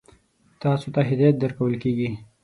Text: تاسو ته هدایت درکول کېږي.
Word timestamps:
تاسو 0.61 0.87
ته 0.93 1.01
هدایت 1.09 1.35
درکول 1.39 1.73
کېږي. 1.83 2.09